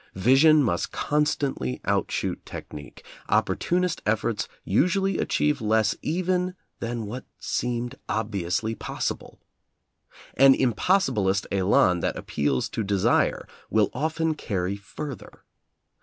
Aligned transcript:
Vision 0.15 0.63
must 0.63 0.91
constantly 0.91 1.79
outshoot 1.87 2.43
technique, 2.43 3.05
opportunist 3.29 4.01
efforts 4.03 4.47
usually 4.63 5.19
achieve 5.19 5.61
less 5.61 5.95
even 6.01 6.55
than 6.79 7.05
what 7.05 7.25
seemed 7.37 7.93
obviously 8.09 8.73
possible. 8.73 9.39
An 10.33 10.55
impossibilist 10.55 11.45
elan 11.51 11.99
that 11.99 12.17
appeals 12.17 12.67
to 12.69 12.83
desire 12.83 13.47
will 13.69 13.91
often 13.93 14.33
carry 14.33 14.75
further. 14.75 15.43